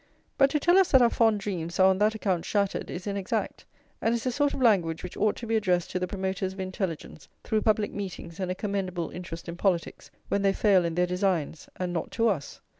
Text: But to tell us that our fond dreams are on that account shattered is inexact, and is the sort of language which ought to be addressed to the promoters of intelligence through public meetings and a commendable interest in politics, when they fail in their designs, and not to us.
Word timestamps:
But 0.39 0.49
to 0.49 0.59
tell 0.59 0.79
us 0.79 0.89
that 0.89 1.01
our 1.03 1.11
fond 1.11 1.39
dreams 1.41 1.79
are 1.79 1.87
on 1.87 1.99
that 1.99 2.15
account 2.15 2.43
shattered 2.43 2.89
is 2.89 3.05
inexact, 3.05 3.65
and 4.01 4.15
is 4.15 4.23
the 4.23 4.31
sort 4.31 4.55
of 4.55 4.59
language 4.59 5.03
which 5.03 5.15
ought 5.15 5.35
to 5.35 5.45
be 5.45 5.55
addressed 5.55 5.91
to 5.91 5.99
the 5.99 6.07
promoters 6.07 6.53
of 6.53 6.59
intelligence 6.59 7.27
through 7.43 7.61
public 7.61 7.93
meetings 7.93 8.39
and 8.39 8.49
a 8.49 8.55
commendable 8.55 9.11
interest 9.11 9.47
in 9.47 9.57
politics, 9.57 10.09
when 10.27 10.41
they 10.41 10.53
fail 10.53 10.85
in 10.85 10.95
their 10.95 11.05
designs, 11.05 11.69
and 11.75 11.93
not 11.93 12.09
to 12.13 12.29
us. 12.29 12.61